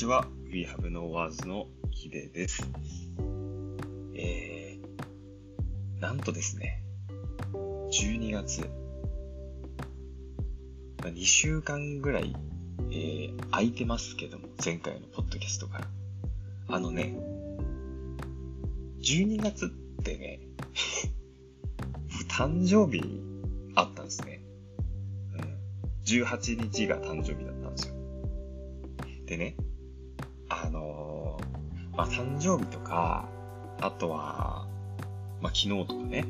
[0.00, 0.26] ちは。
[0.50, 2.66] We Have No Words のヒデです。
[4.14, 6.82] えー、なんとですね、
[7.52, 8.62] 12月、
[11.02, 12.34] まあ2週間ぐらい、
[12.90, 15.86] えー、空いてますけども、前回のポッドキャストから。
[16.68, 17.14] あのね、
[19.02, 19.68] 12月っ
[20.02, 20.40] てね、
[22.30, 23.20] 誕生日
[23.74, 24.40] あったんですね。
[25.34, 25.58] うん。
[26.06, 27.94] 18日が誕生日だったんですよ。
[29.26, 29.56] でね、
[32.10, 33.28] 誕生日とか、
[33.80, 34.66] あとは、
[35.40, 36.24] まあ、昨日とかね、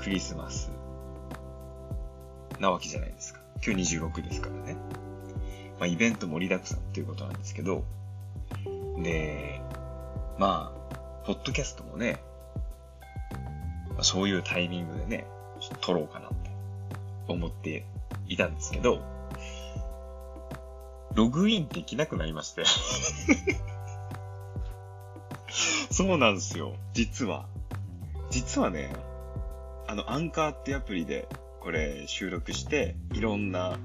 [0.00, 0.70] クリスマス
[2.58, 3.40] なわけじゃないですか。
[3.64, 4.76] 今日26ですからね。
[5.78, 7.84] まあ、イベント盛りだくさんっていうことなんですけど、
[9.02, 9.60] で、
[10.38, 12.20] まあ、ポッドキャストもね、
[13.90, 15.26] まあそういうタイミングでね、
[15.60, 16.50] ちょっと撮ろうかなって
[17.28, 17.86] 思って
[18.26, 19.00] いたんですけど、
[21.14, 22.64] ログインできなくなりまして。
[25.94, 26.74] そうなんですよ。
[26.94, 27.46] 実は。
[28.30, 28.92] 実はね、
[29.86, 31.28] あの、アンカーってアプリで、
[31.60, 33.78] これ収録して、いろんな、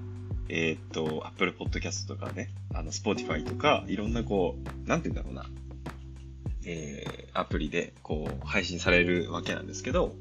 [0.47, 5.49] えーっと、Apple Podcast とかね、あの、Spotify とか、いろんなこう、なんて言うんだろうな、
[6.65, 10.15] えー、アプリで、こう、配信されるわけなんですけど、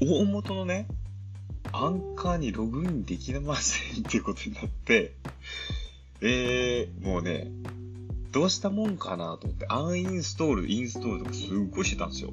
[0.00, 0.88] 大元のね、
[1.72, 5.12] アンカーにログインできませんっていうことになって、
[6.20, 7.52] えー、もうね、
[8.32, 12.30] どうしたもんかなと思って、アンインストール、インストールとかすっごいしてたんですよ。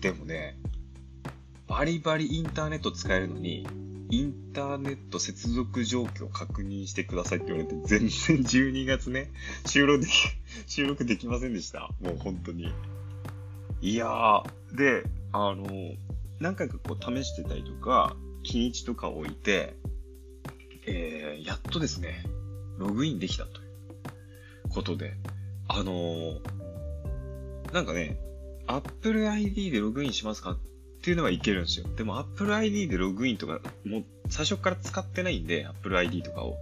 [0.00, 0.58] でもね、
[1.66, 3.66] バリバリインターネット使えるのに、
[4.10, 9.30] インターネット接続状況を確認してくださいって言われて、全然12月ね、
[9.66, 10.12] 収録でき、
[10.66, 11.90] 収録できませんでした。
[12.00, 12.72] もう本当に。
[13.80, 15.66] いやー、で、あの、
[16.38, 19.74] 何回かこう試してたりとか、日にちとか置いて、
[20.86, 22.22] えー、やっとですね、
[22.78, 23.65] ログインできたという
[24.76, 25.14] ことで、
[25.68, 26.40] あのー
[27.72, 28.16] なんかね、
[28.66, 30.58] Apple ID でログインしますかっ
[31.02, 31.86] ていうのはいけるんですよ。
[31.96, 36.56] でも Apple ID でログインとか、もう最初から使ってないんで、Apple ID とかを。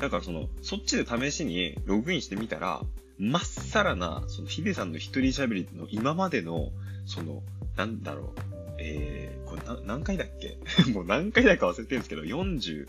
[0.00, 2.82] だからその、そっちで試しにログインしてみたら、
[3.18, 6.70] まっさらな、そのヒデさんの一人喋りの今までの、
[7.06, 7.42] その、
[7.76, 8.40] なんだろう、
[8.78, 10.58] えー、これ何回だっけ？
[10.92, 12.86] もう何回だか忘れてるんですけど、45?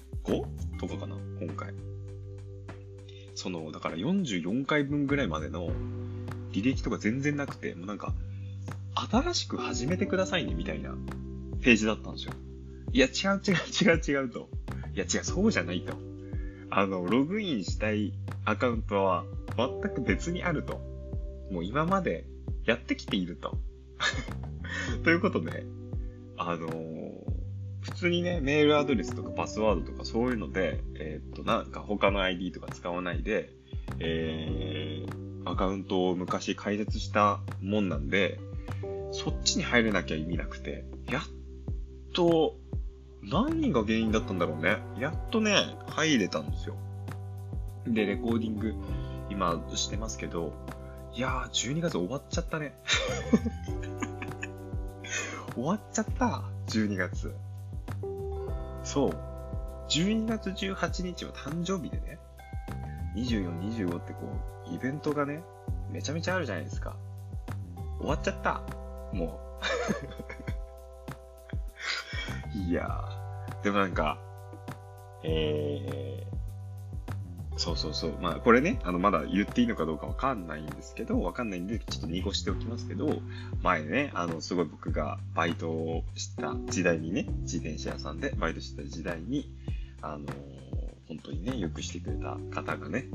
[0.79, 1.73] とかかな今回。
[3.39, 5.69] その、だから44回分ぐらいまでの
[6.51, 8.13] 履歴とか全然なくて、もうなんか、
[8.93, 10.93] 新しく始めてくださいねみたいな
[11.61, 12.33] ページだったんですよ。
[12.91, 14.49] いや、違う違う違う違うと。
[14.93, 15.93] いや、違う、そうじゃないと。
[16.69, 18.11] あの、ログインしたい
[18.43, 19.23] アカウントは
[19.55, 20.81] 全く別にあると。
[21.49, 22.25] もう今まで
[22.65, 23.57] やってきていると。
[25.05, 25.63] ということで、
[26.35, 26.98] あのー
[27.81, 33.51] 普通にね、メールアドレスとかパスワードとかそういうので、えーっと、なんか他の ID とか使わないで、
[33.99, 38.39] えー、アカウントを昔開設したもんなんで、
[39.11, 41.23] そっちに入れなきゃ意味なくて、やっ
[42.13, 42.55] と、
[43.21, 44.77] 何が原因だったんだろうね。
[44.99, 46.75] やっとね、入れたんですよ。
[47.87, 48.75] で、レコーディング、
[49.29, 50.53] 今してますけど、
[51.13, 52.75] いやー、12月終わっちゃったね。
[55.55, 57.33] 終わっちゃった、12月。
[58.89, 59.11] そう。
[59.89, 62.17] 12月18日は誕生日でね、
[63.15, 64.21] 24、25ってこ
[64.67, 65.43] う、イベントがね、
[65.91, 66.95] めちゃめちゃあるじゃないですか。
[67.99, 68.63] 終わっちゃった。
[69.13, 69.39] も
[72.55, 72.57] う。
[72.57, 73.63] いやー。
[73.63, 74.17] でもなんか、
[75.21, 76.38] えー、
[77.59, 78.13] そうそうそう。
[78.21, 83.21] まあ、これね、あの、まだ言っていいのかどうかわかんないんですけど、わかんないんで、ちょっと濁しておきますけど、
[83.61, 89.51] 前ね、あの、すごい僕がバイトをした時代にね、自転車屋さんでバイトしてた時代に、
[90.01, 90.69] あのー
[91.09, 93.05] 本当にね、よくしてくれた方がね、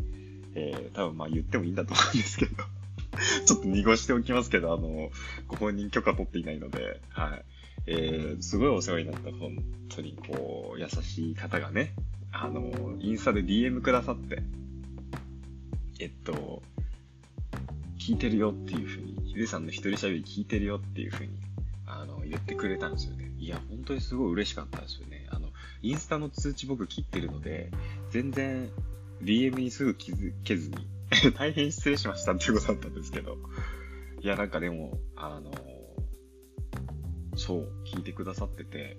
[0.57, 2.57] えー、多分まあ言ってもいいんだと思うんですけど、
[3.47, 5.11] ちょっと濁しておきますけど、あの、
[5.47, 7.45] ご本人許可取っていないので、はい。
[7.87, 9.59] えー、すごいお世話になった、本
[9.91, 11.95] 当にこう、優しい方がね、
[12.37, 14.43] あの、インスタで DM くださって、
[16.01, 16.63] えっと、
[17.99, 21.31] 聞いてるよっていうふうに、ヒデさんの一人喋り聞いてるよっていうふうに、
[21.87, 23.31] あの、言ってくれたんですよね。
[23.39, 25.29] いや、本当にすごい嬉しかったですよね。
[25.31, 25.49] あの、
[25.83, 27.71] インスタの通知僕切ってるので、
[28.11, 28.69] 全然
[29.23, 30.77] DM にすぐ気づけずに、
[31.39, 33.39] 大変失礼しましたっていうことだったんですけど、
[34.21, 35.53] いや、なんかでも、あの、
[37.37, 38.97] そう、聞いてくださってて、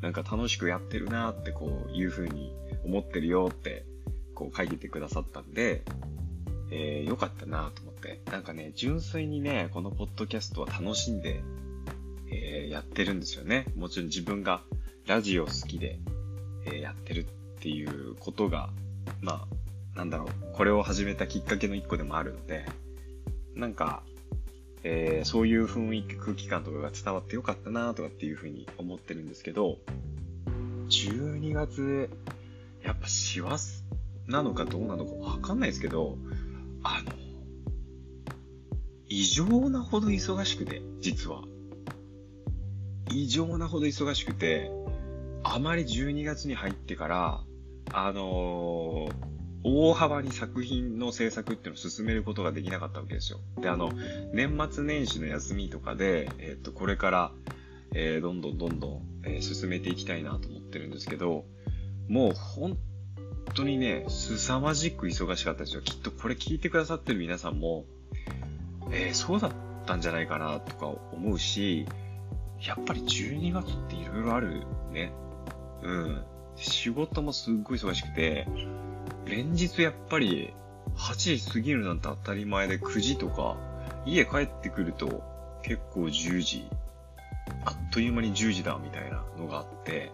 [0.00, 2.52] なんか楽しくやってるなってこういう風に
[2.84, 3.84] 思ってるよって
[4.34, 5.82] こう書いててくださったんで、
[6.70, 8.20] えー、よかったなと思って。
[8.30, 11.42] なんかね、純粋にね、このポッドキャストは楽しんで、
[12.30, 13.66] えーやってるんですよね。
[13.76, 14.62] もちろん自分が
[15.06, 15.98] ラジオ好きで、
[16.66, 17.24] えーやってるっ
[17.60, 18.70] ていうことが、
[19.20, 19.46] ま
[19.94, 22.64] あ、なんだろう、これを始めたきっかけの一個でもあるので、
[23.56, 24.04] なんか、
[24.84, 29.78] えー、そういう雰囲気、空気感とかが伝わってよかったなとかっていうふうに思ってるんですけど、
[30.88, 32.10] 12月、
[32.82, 33.82] やっぱ師走
[34.26, 36.16] なのかどうなのかわかんないですけど、
[36.82, 37.12] あの、
[39.08, 41.42] 異常なほど忙しくて、実は。
[43.10, 44.70] 異常なほど忙しくて、
[45.42, 47.40] あまり12月に入ってから、
[47.92, 53.40] あのー大幅に作品の制作っていうのを進めることができなかったわけですよ。
[53.60, 53.92] で、あの、
[54.32, 57.32] 年末年始の休みとかで、えっ、と、これから、
[57.94, 61.44] えー、どんどんどんどん、えー、進めていきたいなと思ってるんですけど、
[62.08, 62.78] もう本
[63.54, 65.82] 当にね、凄まじく忙しかったですよ。
[65.82, 67.84] きっとこれ聞いてくださってる皆さんも、
[68.92, 69.52] えー、そうだっ
[69.86, 71.86] たんじゃないかなとか思うし、
[72.60, 74.62] やっぱり12月って色々ある
[74.92, 75.12] ね。
[75.82, 76.24] うん。
[76.56, 78.46] 仕事もすっごい忙しくて、
[79.28, 80.52] 連日やっぱり
[80.96, 83.56] 8時過ぎるなんて当たり前で9時とか、
[84.06, 85.22] 家帰ってくると
[85.62, 86.68] 結構10時、
[87.64, 90.12] あっという間に10時だみたいなのがあって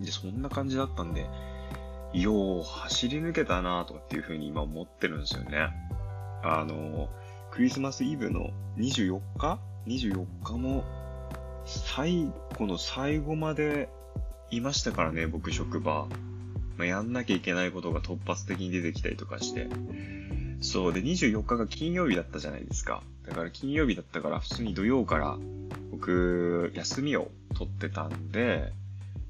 [0.00, 1.26] で、そんな感じだったんで、
[2.12, 5.68] よう走り抜けたなとかっていう風に今思ってるんですよね。
[6.42, 7.08] あの、
[7.50, 10.84] クリスマスイブの24日 ?24 日も
[11.64, 13.88] 最後の最後まで
[14.50, 16.06] いましたからね、僕職場。
[16.82, 19.68] まあ、やんなきゃいけないことが突発的に出てきたりとかして。
[20.60, 20.92] そう。
[20.92, 23.04] で、24日が金曜日だったじゃないですか。
[23.24, 25.38] だから金曜日だったから普通に土曜から
[25.92, 28.72] 僕、休みを取ってたんで、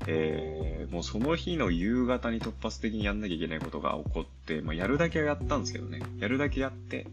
[0.06, 6.00] えー、もうその日の夕方に突発的にやんなきゃいけないことが起こって、まあ、やるだけはやったんですけどね。
[6.18, 7.06] やるだけやって、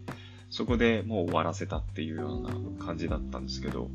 [0.50, 2.42] そこでもう終わらせたっていうよう
[2.80, 3.90] な感じだったんですけど、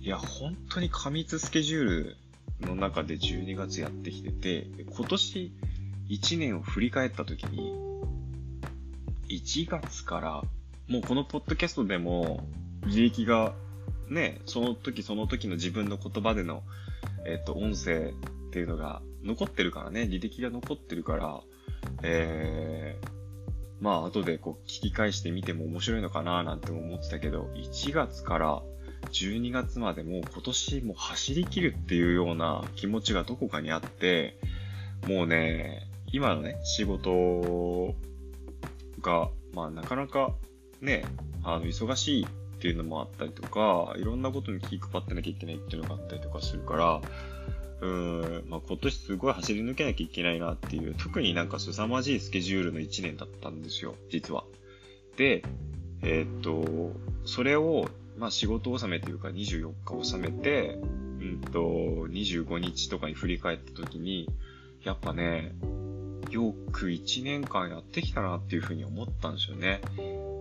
[0.00, 2.16] いや、本当に過密スケジュール
[2.60, 5.52] の中で12月やってきてて、今年
[6.08, 7.72] 1年を振り返った時に、
[9.28, 10.42] 1月から、
[10.88, 12.46] もうこのポッドキャストでも、
[12.86, 13.54] 履歴が、
[14.08, 16.62] ね、その時その時の自分の言葉での、
[17.26, 21.40] えっ、と、音声っていうのが残ってるからね、履歴が残ってるから、
[22.02, 23.08] えー、
[23.80, 28.62] まあ後でこう聞き返してみても面白いのかななんて思ってたけど、1月から
[29.12, 34.38] 12月までもう今年も走り切るっていうような気持ちがどこかにあって、
[35.06, 37.94] もうね、今のね、仕事
[39.00, 40.34] が、まあなかなか
[40.80, 41.04] ね、
[41.42, 42.28] あの、忙しいっ
[42.60, 47.00] ていうのもあったりとか、いろんなことに気配ってなきゃいけないっていうのがあったりとかするから、
[47.80, 54.44] うーん、まあ今年すごい走り抜けなきゃいけないなっていう、特になんか凄まじいスケジュールの1年だったんですよ、実は。
[55.16, 55.42] で、
[56.02, 56.92] えー、っと、
[57.24, 60.78] それをまあ仕事納めというか24日納めて、
[61.20, 61.60] うんと、
[62.10, 64.28] 25日とかに振り返った時に、
[64.82, 65.54] やっぱね、
[66.30, 69.80] よく1年間やってきたなっていうふうに思ったんですよね。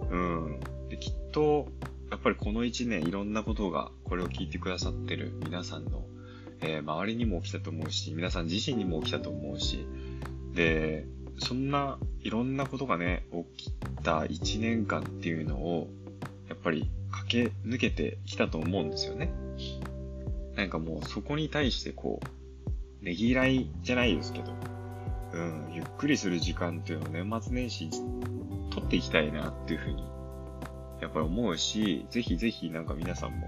[0.09, 0.59] うん。
[0.89, 1.67] で、きっと、
[2.11, 6.05] やっぱりこの1年いろんなことが、これを聞いてくださってる皆さんの、
[6.61, 9.85] えー、周りにも起きたと思うし、皆さん自身にも起きたと思うし、
[10.53, 11.05] で、
[11.39, 13.25] そんないろんなことがね、
[13.57, 13.71] 起き
[14.03, 15.89] た1年間っていうのを、
[16.47, 16.89] やっぱり
[17.33, 19.31] け抜けてきたと思うんですよね。
[20.55, 22.19] なんかもうそこに対してこ
[23.01, 24.53] う、ねぎらいじゃないですけど、
[25.33, 27.89] うん、ゆっくりする時間っていうのを年末年始
[28.69, 30.03] 取っていきたいなっていうふうに、
[31.01, 33.47] やっぱり思うし、ぜひぜひなんか皆さんも、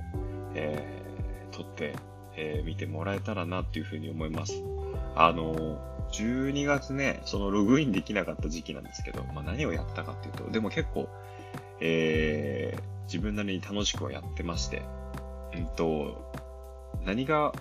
[0.55, 1.95] えー、取って
[2.37, 4.61] えー、見てもらえたらなっていうふうに思います。
[5.15, 5.79] あの、
[6.11, 11.09] 12月ね、そのログインできなかった時期なんですけど、まあ、何をやったかっていうと、でも結構、
[11.87, 14.81] えー、自分なりに楽しくはやってまして、
[15.55, 16.33] うんと、
[17.05, 17.53] 何が、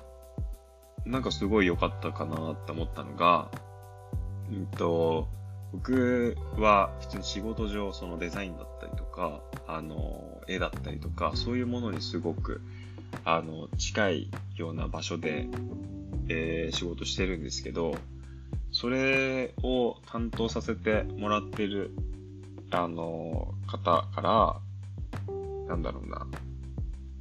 [1.05, 3.51] なんかすごい良かったかなって思ったのが、
[4.51, 5.29] うんと、
[5.73, 12.63] 僕は普通に仕事上そのデザインだったりとか、あの、絵だったりとか、そういうものにすごく、
[13.25, 15.49] あの、近いような場所で、
[16.29, 17.95] えー、仕事してるんですけど、
[18.73, 21.91] それを担当させてもらってる、
[22.75, 24.61] あの、方から、
[25.69, 26.27] なんだろうな、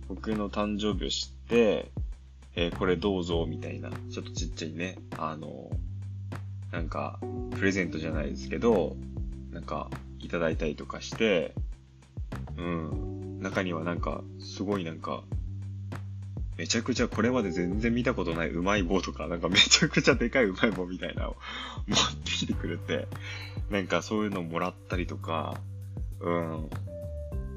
[0.07, 1.91] 僕の誕生日を知って、
[2.55, 5.69] えー、これどうぞ、みたいな、ちょっとちっちゃいね、あの、
[6.71, 7.19] なんか、
[7.51, 8.95] プレゼントじゃないですけど、
[9.51, 11.53] なんか、いただいたりとかして、
[12.57, 15.23] うん、中にはなんか、すごいなんか、
[16.57, 21.35] めちゃくちゃこれまで全然見たことないうまい棒とか、なんかめちゃくちゃでかいうまい棒みたいなのを
[21.87, 23.07] 持ってきてくれて、
[23.69, 25.59] なんかそういうのもらったりとか、
[26.19, 26.69] うん。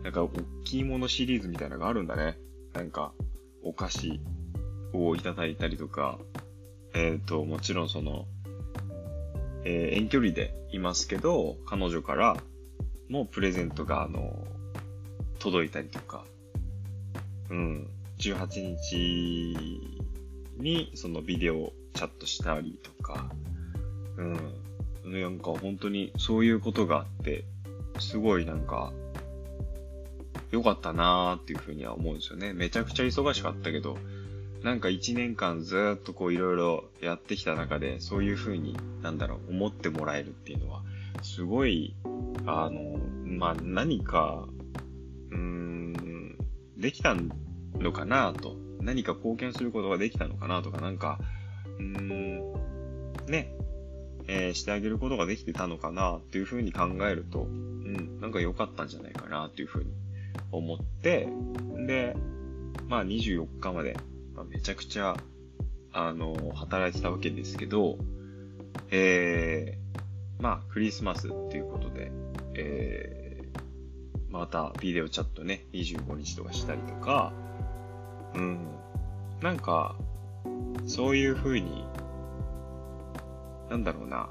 [0.02, 0.30] なんか、大
[0.64, 2.38] きいものシリーズみたいなのがあるんだね。
[2.72, 3.12] なんか、
[3.62, 4.20] お菓子
[4.92, 6.18] をいただいたりとか、
[6.94, 8.26] えっ、ー、と、もちろんその、
[9.64, 12.36] えー遠距離でいますけど、彼女から
[13.08, 14.46] もうプレゼントが、あの、
[15.38, 16.24] 届いたりとか、
[17.50, 19.56] うん、18日
[20.58, 23.30] にそのビデオチャットしたりとか、
[24.16, 27.44] うん、なんか本当にそういうことがあって、
[27.98, 28.92] すごいなんか、
[30.50, 32.52] 良かったなーっていうふうには思うんですよね。
[32.52, 33.98] めちゃくちゃ忙しかったけど、
[34.62, 40.82] なんか一年間ずっとこういろいろやってきた中で、そういうふうに、なんだろう、思ってもらえるっていうのは、
[41.22, 41.94] すごい、
[42.46, 44.46] あの、まあ、何か、
[45.30, 46.38] うーん、
[46.76, 47.30] できたん
[47.80, 48.56] のかなと。
[48.80, 51.18] 何か貢献することができたのかなとか、なんか、
[51.78, 52.52] うーん、
[53.26, 53.52] ね、
[54.28, 59.90] えーしてあげることができてたのかなっていうふうに考えると、うん、なんか良かったんじゃないかなっていうふうに
[60.52, 61.28] 思って、
[61.86, 62.16] で、
[62.88, 63.96] まあ24日まで、
[64.34, 65.16] まあめちゃくちゃ、
[65.92, 67.98] あの、働いてたわけですけど、
[68.90, 72.10] えー、まあクリスマスっていうことで、
[72.54, 77.32] えー、またビデオチャットね、25日とかしたりとか、
[78.36, 78.58] うん、
[79.40, 79.96] なんか、
[80.86, 81.84] そういう風に、
[83.70, 84.28] なんだろうな、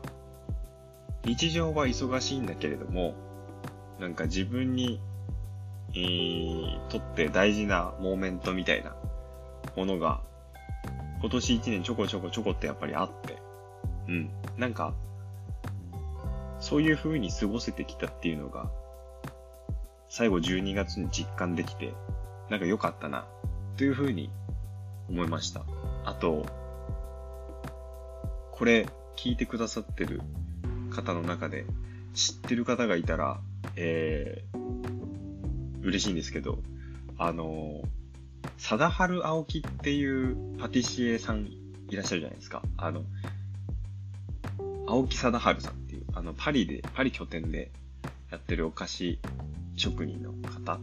[1.26, 3.16] 日常は忙しいんだけれども、
[4.00, 5.02] なんか自分に、
[5.94, 8.96] えー、とって大事なモーメントみたいな
[9.76, 10.22] ものが、
[11.22, 13.38] 今年1年ちょこちょこちょこってやっぱりあって、
[14.08, 14.94] うん、なんか、
[16.60, 18.70] そういう風に過ごせてきたっていうのが、
[20.10, 21.94] 最後12月に実感できて、
[22.50, 23.26] なんか良かったな、
[23.78, 24.30] という風に
[25.10, 25.66] 思いました。
[26.06, 26.46] あと、
[28.52, 30.22] これ聞いてくださってる
[30.90, 31.66] 方の中で
[32.14, 33.40] 知ってる方がいたら、
[33.76, 36.60] えー、嬉しいんですけど、
[37.18, 37.82] あの、
[38.58, 41.48] 貞治青木っていうパティシエさん
[41.90, 42.62] いらっしゃるじゃないですか。
[42.78, 43.04] あの、
[44.88, 47.72] 青木貞治さんっていう、あの、パリで、パリ拠点で
[48.32, 49.20] やってるお菓子
[49.76, 50.80] 職人の方、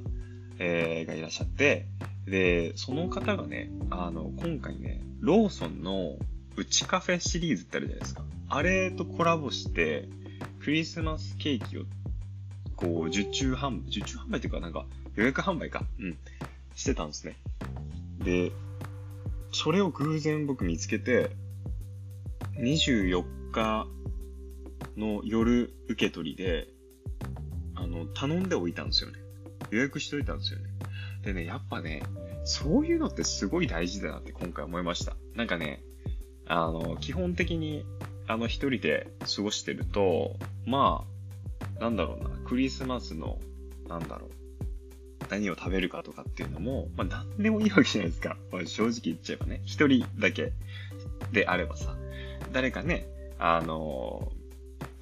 [0.59, 1.87] えーがいらっしゃって、
[2.27, 6.17] で、その方がね、あの、今回ね、ローソンの
[6.57, 8.25] うちカフェシリーズってあるじゃないですか。
[8.49, 10.09] あれとコラボして、
[10.61, 11.83] クリスマスケーキを、
[12.77, 14.87] こう、受注販売、受注販売っていうか、なんか、
[15.17, 15.85] 予約販売か。
[15.99, 16.17] うん。
[16.75, 17.37] してたんですね。
[18.25, 18.53] で、
[19.53, 21.31] それを偶然僕見つけて、
[22.59, 23.87] 24日
[24.97, 26.69] の夜受け取りで、
[27.75, 29.19] あの、頼んでおいたんですよね。
[29.71, 30.72] 予約しといたんですよね。
[31.23, 32.03] でね、やっぱね、
[32.45, 35.17] そういうのってすごい大事だなって今回思いました。
[35.35, 35.83] なんかね、
[36.47, 37.85] あの、基本的に、
[38.27, 40.37] あの、一人で過ごしてると、
[40.67, 41.05] ま
[41.79, 43.39] あ、なんだろうな、クリスマスの、
[43.89, 44.31] なんだろう、
[45.31, 48.37] 何を食べるかとかっていうのも、まあ、なんでもいいわけじゃないですか。
[48.67, 50.53] 正直言っちゃえばね、一人だけ
[51.33, 51.97] であればさ、
[52.53, 53.07] 誰かね、
[53.39, 54.33] あの、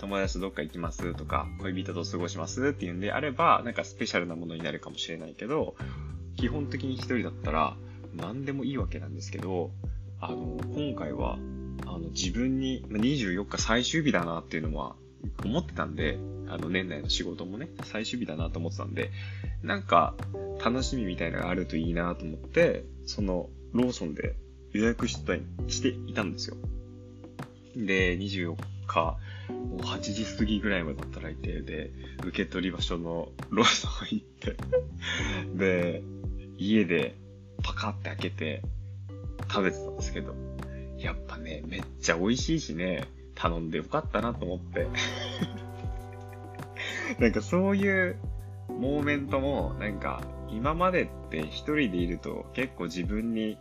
[0.01, 5.75] 友達とどっか行きますとか、恋人と過ごしますっていうんであれば、なんかスペシャルなものになるかもしれないけど、
[6.37, 7.77] 基本的に一人だったら、
[8.15, 9.71] 何でもいいわけなんですけど、
[10.21, 11.39] あの、今回は、
[11.87, 14.97] あの、自分に、24日最終日だなっていうのは
[15.45, 19.11] 思ってたんで、あの、年内の仕事もね、最終日だなと思ってたんで、
[19.63, 20.15] なんか、
[20.65, 24.35] 楽しみみたいなのがあるといいなと思って、その、ローソンで
[24.73, 26.57] 予約してたしていたんですよ。
[27.77, 29.19] で、24日、
[29.51, 31.91] もう8時過ぎぐらいまで働いて、で、
[32.25, 34.57] 受け取り場所のローソン行って、
[35.55, 36.03] で、
[36.59, 37.17] 家で
[37.63, 38.63] パカって開けて
[39.51, 40.35] 食べてたんですけど、
[40.99, 44.87] やっぱね、めっちゃ美味しいしね、頼んでよかったなと思って。
[47.19, 48.17] なんかそういう
[48.69, 53.57] モーメントも、なんか今までって一人でいると結構自分に、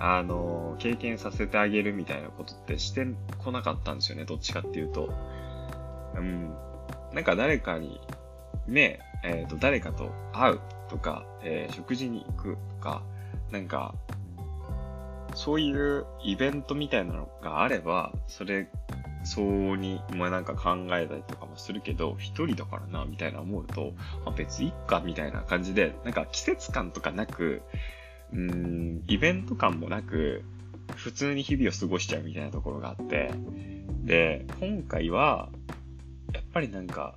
[0.00, 3.06] あの、経験させてあげるみたいなことってして
[3.38, 5.12] こなかったんですよね、どっちかっていうと。
[6.16, 6.54] うん。
[7.12, 8.00] なんか誰かに、
[8.66, 13.02] ね、えっ、と、誰かと会うとか、えー食事に行くとか、
[13.52, 13.94] なんか、
[15.34, 18.68] そういうイベントみたいなのがあれば、それ、
[19.24, 23.92] そうに、まあなんか考えたりとかもするけど、一人だからな、みたいな思うと、
[24.24, 27.60] まあ、別にいっか、みたいな感じで、なんか季節感とかなく、
[28.32, 30.42] うーん、イベント感もなく、
[30.96, 33.32] 普通に日々を過ごしちゃうみたいなところがあって、
[34.04, 35.50] で、今回は、
[36.32, 37.16] やっぱりなんか、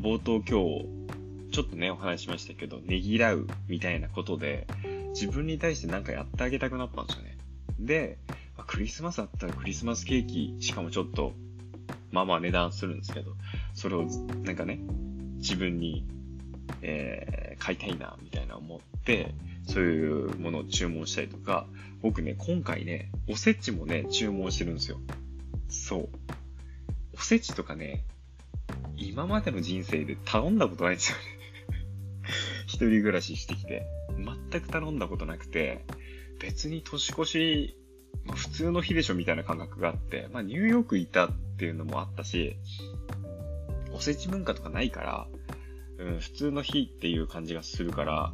[0.00, 4.66] 冒頭今日、ちょっとね、お話しましたけど、ねぎらうみたいなことで、
[5.10, 7.36] 自分に対してなんかやってあげたくなったんですよね。
[7.80, 8.18] で、
[8.66, 11.32] クリスマスだったらクリスマスケーキ、しかもちょっと、
[12.12, 13.34] まあまあ値段するんですけど、
[13.74, 14.04] それを
[14.44, 14.80] なんかね、
[15.38, 16.04] 自分に、
[16.82, 19.34] えー買いたいな、みたいな思って、
[19.66, 21.66] そういうものを注文したりとか、
[22.02, 24.98] 僕ね、今回ね、おせちもね、注文してるんですよ。
[25.68, 26.08] そう。
[27.14, 28.04] おせちとかね、
[28.96, 31.22] 今までの人生で頼んだことないんですよね。
[32.66, 33.86] 一人暮らししてきて。
[34.50, 35.84] 全く頼んだことなくて、
[36.40, 37.76] 別に年越し、
[38.24, 42.56] まあ、普通の日でしょみたいな感覚があって、まあニューヨークいたっていうのもあったし、
[43.92, 45.28] おせち文化とかないから、
[45.98, 48.32] うん、普通の日っていう感じがするから、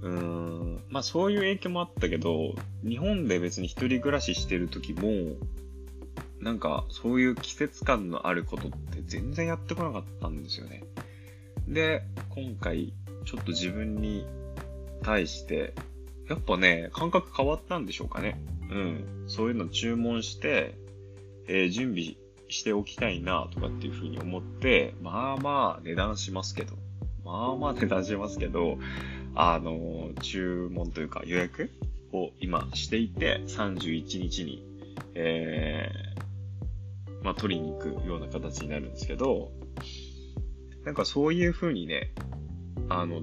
[0.00, 2.54] うん、まあそういう影響もあったけど、
[2.86, 5.36] 日本で別に一人暮らししてる時も、
[6.40, 10.84] なんかそういう季節感のあることって全然やってこなかったんですよね。
[11.66, 12.92] で、今回
[13.24, 14.24] ちょっと自分に
[15.02, 15.74] 対して、
[16.28, 18.40] やっぱね、感覚変わったんでしょうかね。
[18.70, 19.24] うん。
[19.26, 20.74] そういうの注文して、
[21.48, 22.16] えー、準備
[22.48, 26.74] しておきたいなとかっていうふうに思って、まあまあ値段しますけど、
[27.24, 28.78] まあまあ値段しますけど、
[29.40, 31.70] あの、注文というか予約
[32.12, 34.66] を今していて、31日に、
[35.14, 39.52] えー、まあ取りに行くような形になるんですけど、
[40.84, 42.10] なんかそういう風にね、
[42.88, 43.22] あの、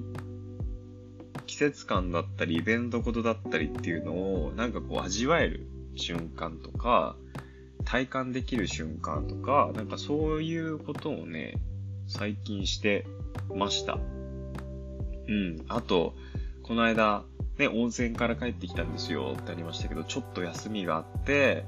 [1.44, 4.12] 季節感だったり、イベントことだったりっていうの
[4.46, 7.16] を、なんかこう味わえる瞬間とか、
[7.84, 11.56] 体感できる瞬間とか、なんかそういうことをね、
[12.08, 13.04] 最近して
[13.54, 13.98] ました。
[15.28, 15.64] うん。
[15.68, 16.14] あと、
[16.62, 17.24] この間、
[17.58, 21.64] ね、温泉から帰ってきたんですよってありましたけど、ちょっと休みがあって、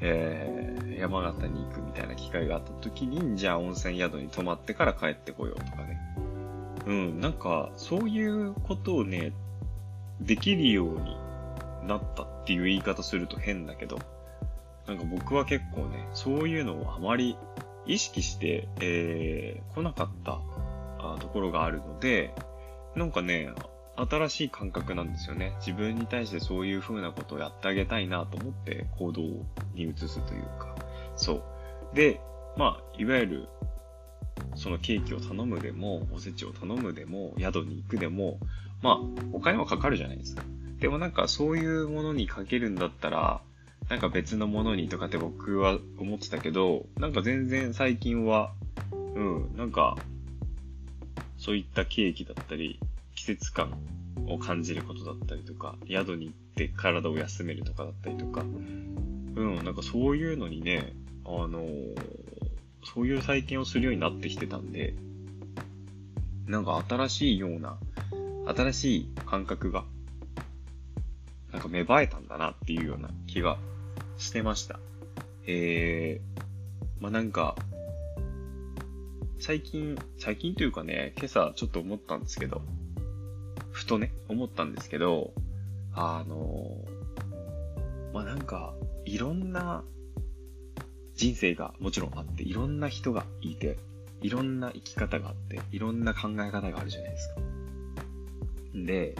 [0.00, 6.00] えー、山形に行くみたいな機会があった時に、じゃあ温泉宿に泊まってから帰ってこようとかね。
[6.86, 9.32] うん、なんか、そういうことをね、
[10.20, 11.16] できるように
[11.86, 13.98] なったっていう言い方すると変だけど、
[14.86, 17.36] なんか僕は結構ね、そういうのをあまり
[17.86, 20.40] 意識して、えー、来なかった
[20.98, 22.34] あところがあるので、
[22.98, 23.50] なんかね、
[23.96, 25.54] 新しい感覚なんですよね。
[25.58, 29.22] 自分に対してそういう風なことをやってあげたいなと思って行動
[29.74, 30.76] に移すというか。
[31.16, 31.34] そ
[31.92, 31.96] う。
[31.96, 32.20] で、
[32.56, 33.48] まあ、いわゆる、
[34.54, 38.38] そのケーキを頼むでも、おせちを頼むでも、宿に行くでも、
[38.82, 38.98] まあ、
[39.32, 40.42] お金はかかるじゃないですか。
[40.78, 43.40] でもなんかそういうものにかけるんだったら、
[43.88, 48.52] なんか別のものにとかって僕は思ってたけど、なんか全然最近は、
[49.14, 49.96] うん、なんか、
[51.48, 52.78] そういったケーキだったり、
[53.14, 53.72] 季節感
[54.26, 60.92] を感じることだったりとか、宿に行って体を休めるとかだったりとか、うん、なんかそういうのにね、
[61.24, 61.96] あのー、
[62.84, 64.92] そういう体験をするようになってきてたんで、
[66.46, 67.78] なんか新しいような、
[68.54, 69.84] 新しい感覚が、
[71.50, 73.56] なんか芽生えたんだなっていうような気が
[74.18, 74.78] してました。
[75.46, 77.56] えー、まあ、なんか、
[79.40, 82.62] 最近、最近というかね、今朝ちょっと思ったんですけど、
[83.70, 85.32] ふとね、思ったんですけど、
[85.94, 86.76] あの、
[88.12, 88.74] まあ、なんか、
[89.04, 89.84] いろんな
[91.14, 93.78] 人生がもちろんあって、いろんな人がいて、
[94.22, 97.40] いろんな生き方があって、いろんな考え方があるじゃないですか。
[98.74, 99.14] で、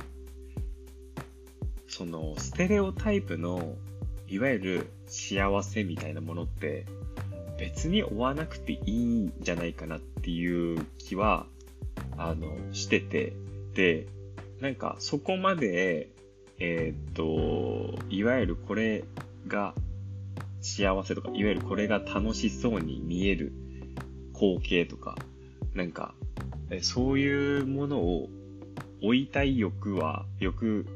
[1.87, 3.77] その、ステレオタイプの、
[4.27, 6.87] いわゆる幸せみたいなものって、
[7.59, 11.47] 別に追わなくていいんじゃないかなっていう気は、
[12.17, 13.35] あの、してて、
[13.75, 14.07] で、
[14.61, 16.09] なんかそこまで、
[16.59, 19.05] えー、っと、いわゆるこれ
[19.47, 19.75] が
[20.61, 23.53] 幸せとか、いわゆるこれが楽しそうに見える
[24.35, 25.17] 光景とか、
[25.75, 26.15] なんか、
[26.83, 28.29] そういうものを
[29.03, 30.87] 追いたい欲は、欲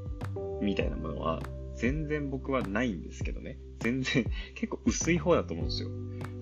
[0.60, 1.42] みたいなものは、
[1.76, 3.58] 全然僕はないんですけどね。
[3.80, 5.88] 全然、結構薄い方だと思うんですよ。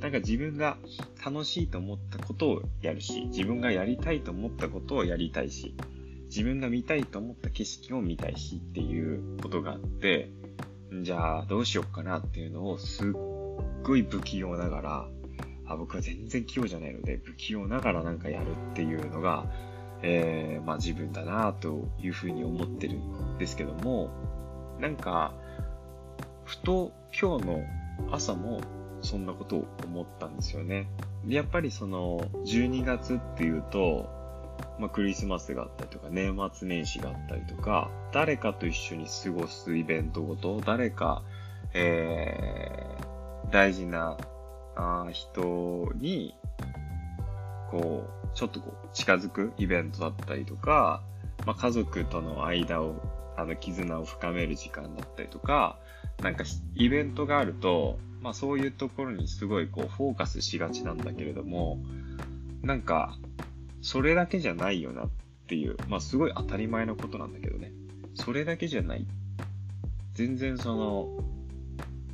[0.00, 0.78] なんか自分が
[1.24, 5.74] 楽しいと思ったことをやるし、自分がやりたいと思ったことをやりたいし、
[6.26, 10.30] 自分が見たいと思った景色を見たいしっていうことがあって、
[11.02, 13.12] じゃあどうしようかなっていうのをすっ
[13.82, 15.08] ごい不器用ながら、
[15.66, 19.44] あ僕は全然器用じゃないので、不器用ながらなんかやるっていうのが、
[20.02, 24.08] えー、まあ自分だなというふうに思ってるんですけども、
[24.80, 25.34] なんか、
[26.44, 27.62] ふと今日の
[28.10, 28.60] 朝も
[29.02, 30.88] そんなことを思ったんですよね。
[31.26, 34.08] やっぱりその12月っていうと、
[34.78, 41.22] まあ、クリスマスがあったりとか、年末年始があったりとか、誰かと一緒に過ごすイベントごと、誰か、
[41.74, 44.16] えー、大事な
[44.76, 46.34] あ人に、
[47.70, 51.02] こう、ちょっとこう、近づくイベントだったりとか、
[51.46, 52.94] まあ、家族との間を
[53.40, 55.78] あの、絆を深める時間だったりとか、
[56.22, 61.78] なんか、イベントがあると、まあそういうところにすごいこう、フォーカスしがちなんだけれども、
[62.62, 63.16] なんか、
[63.82, 65.08] それだけじゃないよなっ
[65.46, 67.72] ていう、まあすごい当たり前のことなんだけどね。
[68.14, 69.06] それだけじゃない。
[70.14, 71.24] 全然その、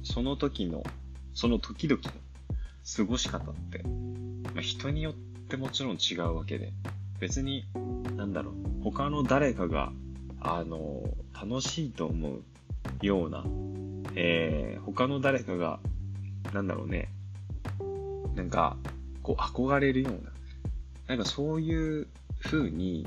[0.02, 0.84] その時の、
[1.34, 2.10] その時々の
[2.96, 3.82] 過ごし方って、
[4.54, 5.14] まあ、人によっ
[5.48, 6.72] てもちろん違うわけで、
[7.18, 7.64] 別に、
[8.16, 9.92] なんだろう、他の誰かが、
[10.40, 11.02] あの、
[11.34, 12.42] 楽しいと思う
[13.02, 13.44] ような、
[14.14, 15.80] えー、他の誰かが、
[16.52, 17.08] なんだろうね、
[18.34, 18.76] なんか、
[19.22, 20.30] こう憧れるような、
[21.08, 22.06] なんかそういう
[22.40, 23.06] 風に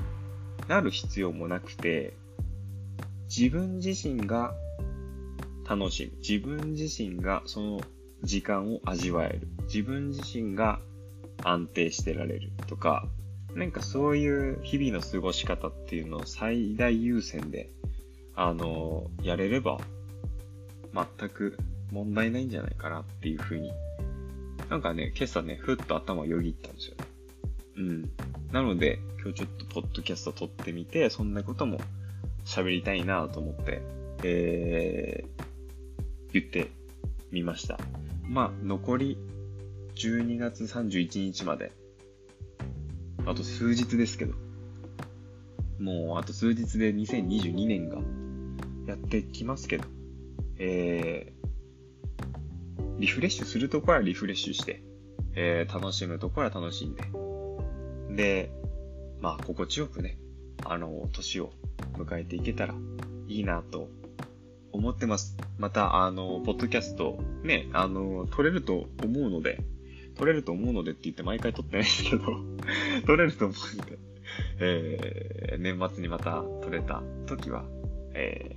[0.68, 2.14] なる必要もなくて、
[3.34, 4.54] 自分自身が
[5.68, 6.18] 楽しむ。
[6.18, 7.80] 自分自身がその
[8.22, 9.48] 時間を味わえる。
[9.64, 10.80] 自分自身が
[11.44, 13.06] 安定してられるとか、
[13.54, 17.70] なんかそういう日々の過ごし方っていうのを最大優先で、
[18.34, 19.78] あの、やれれば、
[20.92, 21.56] 全く
[21.90, 23.72] 問題ないんじゃないかなっていうふうに、
[24.68, 27.04] なんかね、今朝ね、ふっと頭をよぎったんですよね。
[27.76, 28.10] うん。
[28.52, 31.78] なので、今日ちょっとポッドキャスト撮ってみて、そんなことも
[32.44, 33.82] 喋りたいなと思って、
[34.22, 36.70] えー、言って
[37.30, 37.78] みました。
[38.28, 39.18] まあ、残り
[39.96, 41.72] 12月31日まで、
[43.26, 44.34] あと数日ですけど、
[45.78, 47.98] もうあと数日で2022年が
[48.86, 49.84] やってきますけど、
[50.58, 51.39] えー、
[53.00, 54.82] リフレッシュするところはリフレッシュして、
[55.34, 57.02] えー、楽しむところは楽しんで、
[58.14, 58.50] で、
[59.20, 60.18] まあ、心地よくね、
[60.66, 61.54] あの、年を
[61.94, 62.74] 迎えていけたら
[63.26, 63.88] いいなと
[64.70, 65.38] 思ってます。
[65.56, 69.64] また、あの、ポッドキャスト、ね、あの、撮れると思うので、
[70.16, 72.24] 撮れると思うのでって言って毎回撮ってないんですけど
[73.06, 73.98] 撮れると思うので、
[74.58, 77.64] えー、年末にまた撮れた時は、
[78.12, 78.56] え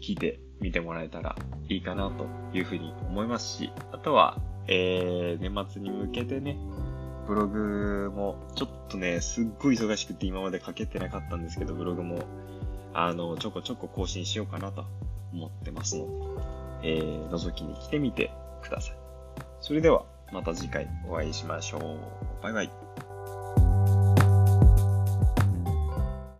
[0.00, 1.36] ー、聞いてみてもらえたら
[1.68, 6.56] いいかなというふうに思いますし、あとは、えー、年末に向けてね、
[7.26, 12.20] ブログも、ちょっとね、すっごい忙しくて今まで書けてなかったんですけど、ブログも、
[12.94, 14.84] あの、ちょこちょこ更新しようかなと
[15.32, 16.06] 思ってますの
[16.82, 18.30] で、えー、覗きに来てみて
[18.62, 18.96] ください。
[19.60, 22.42] それでは、また次回お会いしましょう。
[22.42, 23.07] バイバイ。